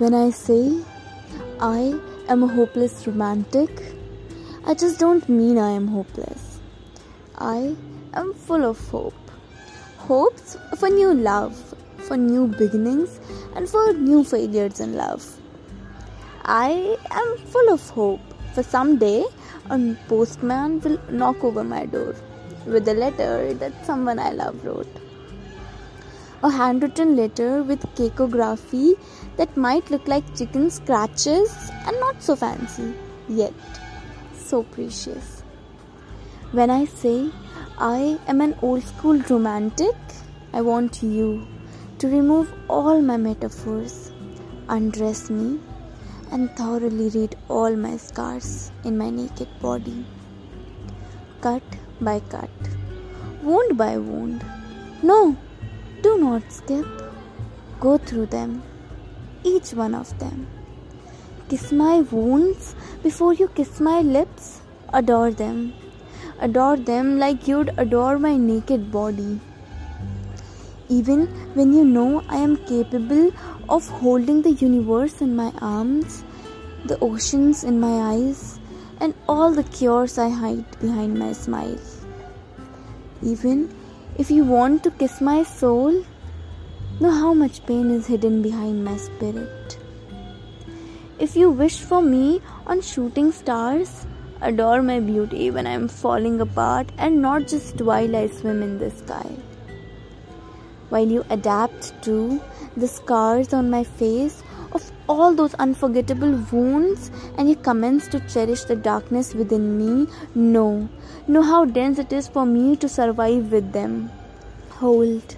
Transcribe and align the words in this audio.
When 0.00 0.14
I 0.14 0.30
say 0.30 0.82
I 1.60 1.94
am 2.26 2.42
a 2.42 2.46
hopeless 2.46 3.06
romantic, 3.06 3.82
I 4.64 4.72
just 4.72 4.98
don't 4.98 5.28
mean 5.28 5.58
I 5.58 5.72
am 5.72 5.88
hopeless. 5.88 6.58
I 7.36 7.76
am 8.14 8.32
full 8.32 8.64
of 8.64 8.78
hope. 8.88 9.30
Hopes 9.98 10.56
for 10.78 10.88
new 10.88 11.12
love, 11.12 11.54
for 11.98 12.16
new 12.16 12.46
beginnings, 12.46 13.20
and 13.54 13.68
for 13.68 13.92
new 13.92 14.24
failures 14.24 14.80
in 14.80 14.94
love. 14.94 15.22
I 16.46 16.96
am 17.10 17.36
full 17.48 17.70
of 17.74 17.86
hope 17.90 18.24
for 18.54 18.62
someday 18.62 19.22
a 19.68 19.78
postman 20.08 20.80
will 20.80 20.98
knock 21.10 21.44
over 21.44 21.62
my 21.62 21.84
door 21.84 22.14
with 22.64 22.88
a 22.88 22.94
letter 22.94 23.52
that 23.52 23.84
someone 23.84 24.18
I 24.18 24.30
love 24.30 24.64
wrote. 24.64 25.09
A 26.42 26.50
handwritten 26.50 27.16
letter 27.16 27.62
with 27.62 27.82
cacography 27.94 28.94
that 29.36 29.58
might 29.58 29.90
look 29.90 30.08
like 30.08 30.34
chicken 30.34 30.70
scratches 30.70 31.50
and 31.86 32.00
not 32.00 32.22
so 32.22 32.34
fancy, 32.34 32.94
yet 33.28 33.52
so 34.34 34.62
precious. 34.62 35.42
When 36.52 36.70
I 36.70 36.86
say 36.86 37.30
I 37.78 38.18
am 38.26 38.40
an 38.40 38.56
old 38.62 38.82
school 38.84 39.18
romantic, 39.28 39.94
I 40.54 40.62
want 40.62 41.02
you 41.02 41.46
to 41.98 42.08
remove 42.08 42.54
all 42.70 43.02
my 43.02 43.18
metaphors, 43.18 44.10
undress 44.70 45.28
me, 45.28 45.60
and 46.32 46.50
thoroughly 46.56 47.10
read 47.10 47.36
all 47.48 47.76
my 47.76 47.98
scars 47.98 48.72
in 48.84 48.96
my 48.96 49.10
naked 49.10 49.48
body. 49.60 50.06
Cut 51.42 51.62
by 52.00 52.20
cut, 52.30 52.50
wound 53.42 53.76
by 53.76 53.98
wound. 53.98 54.42
No, 55.02 55.36
do 56.02 56.18
not 56.18 56.50
skip. 56.50 56.86
Go 57.80 57.98
through 57.98 58.26
them, 58.26 58.62
each 59.42 59.72
one 59.72 59.94
of 59.94 60.18
them. 60.18 60.46
Kiss 61.48 61.72
my 61.72 62.00
wounds 62.00 62.74
before 63.02 63.32
you 63.34 63.48
kiss 63.48 63.80
my 63.80 64.00
lips. 64.00 64.60
Adore 64.92 65.30
them. 65.30 65.72
Adore 66.40 66.76
them 66.76 67.18
like 67.18 67.48
you'd 67.48 67.72
adore 67.76 68.18
my 68.18 68.36
naked 68.36 68.90
body. 68.92 69.40
Even 70.88 71.26
when 71.54 71.72
you 71.72 71.84
know 71.84 72.22
I 72.28 72.36
am 72.36 72.56
capable 72.68 73.32
of 73.68 73.88
holding 73.88 74.42
the 74.42 74.52
universe 74.52 75.20
in 75.20 75.36
my 75.36 75.52
arms, 75.60 76.24
the 76.84 76.98
oceans 77.00 77.62
in 77.64 77.78
my 77.80 78.14
eyes, 78.14 78.58
and 79.00 79.14
all 79.28 79.52
the 79.52 79.62
cures 79.64 80.18
I 80.18 80.28
hide 80.28 80.80
behind 80.80 81.18
my 81.18 81.32
smile. 81.32 81.78
Even 83.22 83.74
if 84.18 84.30
you 84.30 84.44
want 84.44 84.82
to 84.84 84.90
kiss 84.90 85.20
my 85.20 85.42
soul, 85.42 86.04
know 87.00 87.10
how 87.10 87.32
much 87.32 87.64
pain 87.66 87.90
is 87.90 88.06
hidden 88.06 88.42
behind 88.42 88.84
my 88.84 88.96
spirit. 88.96 89.78
If 91.18 91.36
you 91.36 91.50
wish 91.50 91.80
for 91.80 92.02
me 92.02 92.40
on 92.66 92.80
shooting 92.80 93.32
stars, 93.32 94.06
adore 94.40 94.82
my 94.82 95.00
beauty 95.00 95.50
when 95.50 95.66
I 95.66 95.72
am 95.72 95.88
falling 95.88 96.40
apart 96.40 96.90
and 96.98 97.22
not 97.22 97.46
just 97.46 97.80
while 97.80 98.16
I 98.16 98.26
swim 98.28 98.62
in 98.62 98.78
the 98.78 98.90
sky. 98.90 99.30
While 100.88 101.08
you 101.08 101.24
adapt 101.30 102.02
to 102.04 102.40
the 102.76 102.88
scars 102.88 103.52
on 103.52 103.70
my 103.70 103.84
face 103.84 104.42
all 105.10 105.34
those 105.34 105.54
unforgettable 105.54 106.34
wounds 106.52 107.10
and 107.36 107.48
you 107.48 107.56
commence 107.56 108.06
to 108.08 108.20
cherish 108.32 108.62
the 108.64 108.76
darkness 108.76 109.34
within 109.34 109.76
me, 109.76 110.06
know, 110.36 110.88
know 111.26 111.42
how 111.42 111.64
dense 111.64 111.98
it 111.98 112.12
is 112.12 112.28
for 112.28 112.46
me 112.46 112.76
to 112.76 112.88
survive 112.88 113.50
with 113.50 113.72
them. 113.72 114.08
Hold 114.70 115.36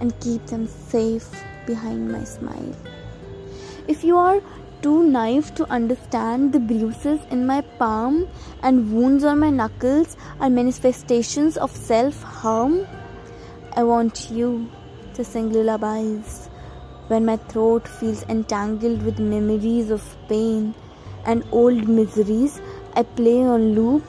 and 0.00 0.18
keep 0.20 0.44
them 0.46 0.66
safe 0.66 1.30
behind 1.66 2.12
my 2.12 2.22
smile. 2.24 2.76
If 3.88 4.04
you 4.04 4.18
are 4.18 4.42
too 4.82 5.04
naive 5.04 5.54
to 5.54 5.64
understand 5.70 6.52
the 6.52 6.60
bruises 6.60 7.20
in 7.30 7.46
my 7.46 7.62
palm 7.78 8.28
and 8.62 8.92
wounds 8.92 9.24
on 9.24 9.38
my 9.38 9.48
knuckles 9.48 10.18
are 10.38 10.50
manifestations 10.50 11.56
of 11.56 11.70
self 11.70 12.22
harm, 12.22 12.86
I 13.74 13.84
want 13.84 14.30
you 14.30 14.68
to 15.14 15.24
sing 15.24 15.50
lullabies 15.50 16.50
when 17.08 17.24
my 17.24 17.36
throat 17.36 17.86
feels 17.86 18.22
entangled 18.24 19.02
with 19.02 19.18
memories 19.18 19.90
of 19.90 20.16
pain 20.28 20.74
and 21.26 21.44
old 21.52 21.88
miseries 21.88 22.60
I 22.94 23.02
play 23.02 23.42
on 23.42 23.74
loop 23.74 24.04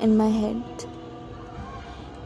in 0.00 0.16
my 0.16 0.28
head. 0.28 0.62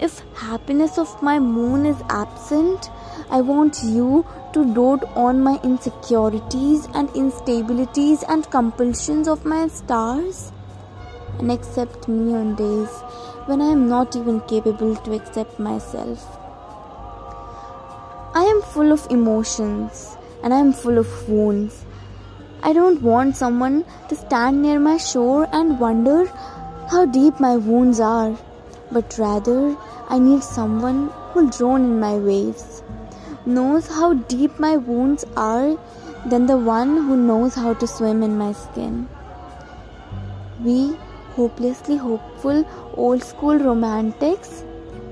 If 0.00 0.20
happiness 0.34 0.96
of 0.96 1.22
my 1.22 1.38
moon 1.38 1.84
is 1.84 2.00
absent, 2.08 2.90
I 3.30 3.40
want 3.40 3.82
you 3.82 4.24
to 4.52 4.74
dote 4.74 5.04
on 5.16 5.42
my 5.42 5.60
insecurities 5.62 6.86
and 6.94 7.08
instabilities 7.10 8.22
and 8.28 8.48
compulsions 8.50 9.28
of 9.28 9.44
my 9.44 9.66
stars 9.68 10.52
and 11.38 11.50
accept 11.52 12.08
me 12.08 12.34
on 12.34 12.54
days 12.54 12.90
when 13.46 13.60
I 13.60 13.66
am 13.66 13.88
not 13.88 14.16
even 14.16 14.40
capable 14.42 14.96
to 14.96 15.14
accept 15.14 15.58
myself. 15.58 16.37
I 18.38 18.42
am 18.42 18.60
full 18.62 18.92
of 18.92 19.04
emotions 19.10 20.16
and 20.44 20.54
I 20.54 20.58
am 20.60 20.72
full 20.72 20.96
of 20.96 21.28
wounds. 21.28 21.84
I 22.62 22.72
don't 22.72 23.02
want 23.02 23.36
someone 23.36 23.84
to 24.08 24.14
stand 24.14 24.62
near 24.62 24.78
my 24.78 24.96
shore 24.96 25.48
and 25.52 25.80
wonder 25.80 26.26
how 26.92 27.06
deep 27.06 27.40
my 27.40 27.56
wounds 27.56 27.98
are, 27.98 28.38
but 28.92 29.18
rather 29.18 29.76
I 30.08 30.20
need 30.20 30.44
someone 30.44 31.08
who'll 31.32 31.48
drown 31.48 31.80
in 31.86 31.98
my 31.98 32.14
waves, 32.14 32.84
knows 33.44 33.88
how 33.88 34.12
deep 34.34 34.60
my 34.60 34.76
wounds 34.76 35.24
are 35.36 35.76
than 36.26 36.46
the 36.46 36.58
one 36.58 36.96
who 36.96 37.16
knows 37.16 37.56
how 37.56 37.74
to 37.74 37.88
swim 37.88 38.22
in 38.22 38.38
my 38.38 38.52
skin. 38.52 39.08
We 40.62 40.96
hopelessly 41.34 41.96
hopeful 41.96 42.64
old 42.94 43.24
school 43.24 43.58
romantics 43.58 44.62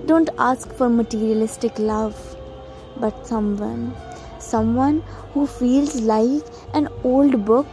don't 0.06 0.30
ask 0.38 0.72
for 0.72 0.88
materialistic 0.88 1.80
love 1.80 2.35
but 3.00 3.26
someone, 3.26 3.94
someone 4.38 5.02
who 5.32 5.46
feels 5.46 6.00
like 6.00 6.42
an 6.74 6.88
old 7.04 7.44
book 7.44 7.66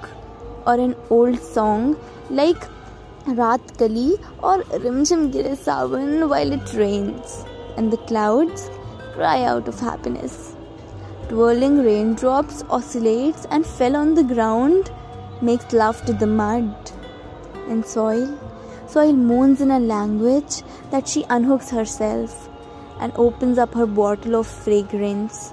or 0.66 0.76
an 0.76 0.96
old 1.10 1.40
song, 1.40 1.98
like 2.30 2.68
Raat 3.28 3.78
Kali 3.78 4.18
or 4.42 4.64
Rimjim 4.86 5.32
Gire 5.32 5.56
Savan 5.56 6.30
while 6.30 6.52
it 6.52 6.74
rains, 6.74 7.46
and 7.78 7.92
the 7.92 7.98
clouds 7.98 8.70
cry 9.14 9.44
out 9.44 9.68
of 9.68 9.80
happiness. 9.80 10.56
Twirling 11.30 11.84
raindrops 11.84 12.64
oscillates 12.70 13.46
and 13.50 13.66
fell 13.66 13.96
on 13.96 14.14
the 14.14 14.24
ground, 14.24 14.92
makes 15.42 15.72
love 15.74 16.04
to 16.06 16.14
the 16.14 16.28
mud 16.28 16.92
and 17.68 17.86
soil. 17.86 18.38
Soil 18.88 19.14
moans 19.14 19.62
in 19.62 19.72
a 19.72 19.80
language 19.80 20.62
that 20.92 21.08
she 21.08 21.24
unhooks 21.24 21.70
herself 21.70 22.50
and 23.00 23.14
opens 23.16 23.58
up 23.58 23.74
her 23.74 23.86
bottle 23.86 24.36
of 24.36 24.48
fragrance. 24.48 25.52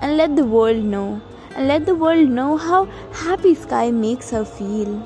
And 0.00 0.16
let 0.16 0.36
the 0.36 0.44
world 0.44 0.84
know 0.84 1.20
and 1.54 1.68
let 1.68 1.86
the 1.86 1.94
world 1.94 2.28
know 2.28 2.56
how 2.56 2.84
happy 3.12 3.54
sky 3.54 3.90
makes 3.90 4.30
her 4.30 4.44
feel. 4.44 4.96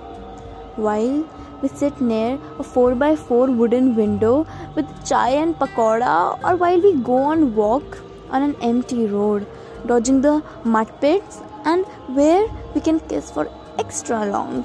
While 0.76 1.28
we 1.62 1.68
sit 1.68 2.00
near 2.00 2.34
a 2.58 2.62
4x4 2.62 3.56
wooden 3.56 3.94
window 3.96 4.46
with 4.74 4.88
chai 5.08 5.30
and 5.30 5.54
pakoda 5.58 6.38
or 6.44 6.56
while 6.56 6.80
we 6.80 6.94
go 7.10 7.16
on 7.16 7.54
walk 7.54 7.98
on 8.30 8.42
an 8.42 8.54
empty 8.60 9.06
road 9.06 9.46
dodging 9.86 10.20
the 10.20 10.42
mud 10.64 10.92
pits 11.00 11.40
and 11.64 11.84
where 12.18 12.46
we 12.74 12.80
can 12.80 13.00
kiss 13.00 13.30
for 13.30 13.48
extra 13.78 14.26
long 14.26 14.62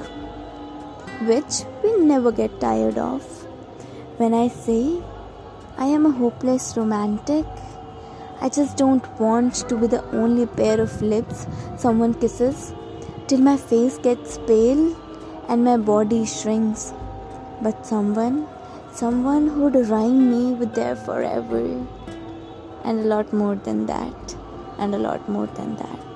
which 1.29 1.61
we 1.83 1.95
never 1.97 2.31
get 2.31 2.59
tired 2.59 2.97
of. 2.97 3.23
When 4.17 4.33
i 4.33 4.47
say 4.47 5.01
I 5.83 5.85
am 5.85 6.05
a 6.05 6.11
hopeless 6.11 6.77
romantic. 6.77 7.47
I 8.39 8.49
just 8.49 8.77
don't 8.77 9.05
want 9.19 9.55
to 9.69 9.75
be 9.75 9.87
the 9.87 10.03
only 10.15 10.45
pair 10.45 10.79
of 10.79 11.01
lips 11.01 11.47
someone 11.75 12.13
kisses 12.13 12.75
till 13.25 13.39
my 13.39 13.55
face 13.57 13.97
gets 13.97 14.37
pale 14.49 14.83
and 15.49 15.63
my 15.63 15.77
body 15.77 16.23
shrinks. 16.25 16.93
But 17.63 17.83
someone, 17.87 18.47
someone 18.93 19.47
who'd 19.47 19.75
rhyme 19.89 20.29
me 20.29 20.53
with 20.53 20.75
their 20.75 20.95
forever. 20.95 21.63
And 22.83 22.99
a 22.99 23.09
lot 23.15 23.33
more 23.33 23.55
than 23.55 23.87
that. 23.87 24.35
And 24.77 24.93
a 24.93 24.99
lot 24.99 25.27
more 25.27 25.47
than 25.47 25.77
that. 25.77 26.10